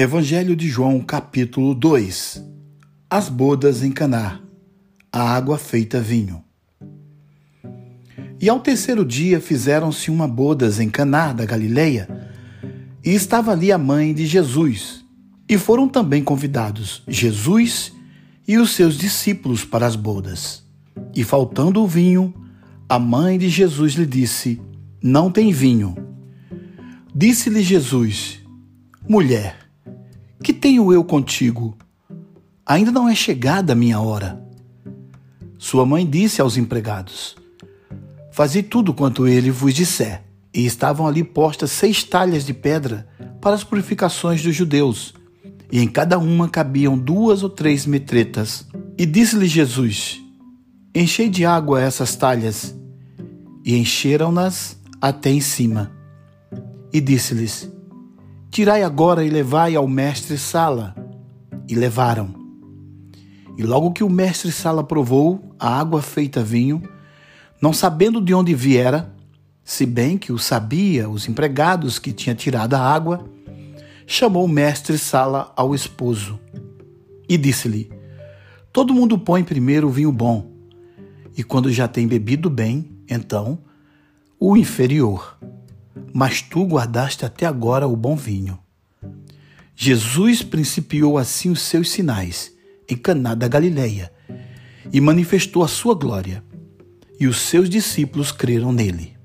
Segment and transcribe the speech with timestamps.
[0.00, 2.40] Evangelho de João, capítulo 2
[3.10, 4.40] As bodas em Caná,
[5.12, 6.40] a água feita vinho.
[8.40, 12.08] E ao terceiro dia fizeram-se uma bodas em Caná da Galileia,
[13.04, 15.04] e estava ali a mãe de Jesus.
[15.48, 17.92] E foram também convidados Jesus
[18.46, 20.62] e os seus discípulos para as bodas.
[21.12, 22.32] E faltando o vinho,
[22.88, 24.62] a mãe de Jesus lhe disse:
[25.02, 25.96] Não tem vinho.
[27.12, 28.38] Disse-lhe Jesus:
[29.08, 29.67] Mulher,
[30.42, 31.76] que tenho eu contigo?
[32.64, 34.42] Ainda não é chegada a minha hora.
[35.58, 37.36] Sua mãe disse aos empregados:
[38.30, 40.22] Fazei tudo quanto ele vos disser.
[40.54, 43.06] E estavam ali postas seis talhas de pedra
[43.40, 45.14] para as purificações dos judeus,
[45.70, 48.66] e em cada uma cabiam duas ou três metretas.
[48.96, 50.20] E disse-lhe Jesus:
[50.94, 52.74] Enchei de água essas talhas.
[53.64, 55.92] E encheram-nas até em cima.
[56.92, 57.70] E disse-lhes:
[58.50, 60.94] Tirai agora e levai ao mestre Sala.
[61.68, 62.34] E levaram.
[63.56, 66.82] E logo que o mestre Sala provou a água feita vinho,
[67.60, 69.12] não sabendo de onde viera,
[69.64, 73.28] se bem que o sabia os empregados que tinha tirado a água,
[74.06, 76.40] chamou o mestre Sala ao esposo
[77.28, 77.90] e disse-lhe:
[78.72, 80.50] Todo mundo põe primeiro o vinho bom,
[81.36, 83.58] e quando já tem bebido bem, então
[84.40, 85.36] o inferior
[86.12, 88.58] mas tu guardaste até agora o bom vinho.
[89.74, 92.52] Jesus principiou assim os seus sinais
[92.88, 94.12] em Caná da Galileia
[94.92, 96.42] e manifestou a sua glória,
[97.20, 99.16] e os seus discípulos creram nele.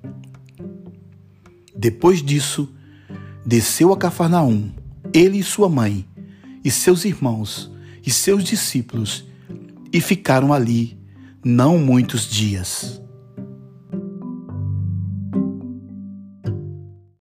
[1.75, 2.69] Depois disso,
[3.45, 4.71] desceu a Cafarnaum,
[5.13, 6.05] ele e sua mãe,
[6.63, 7.71] e seus irmãos,
[8.05, 9.25] e seus discípulos,
[9.91, 10.97] e ficaram ali
[11.43, 13.02] não muitos dias.